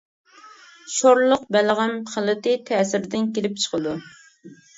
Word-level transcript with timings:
شورلۇق 0.93 1.43
بەلغەم 1.55 1.93
خىلىتى 2.15 2.55
تەسىرىدىن 2.71 3.29
كېلىپ 3.37 3.61
چىقىدۇ. 3.67 3.95